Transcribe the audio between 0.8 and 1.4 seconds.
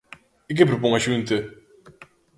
a Xunta?